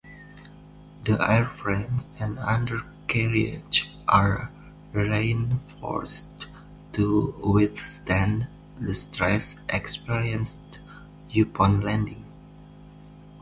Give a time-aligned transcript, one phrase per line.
[1.03, 4.49] The airframe and undercarriage are
[4.93, 6.47] reinforced
[6.93, 8.47] to withstand
[8.79, 10.79] the stress experienced
[11.37, 12.25] upon landing.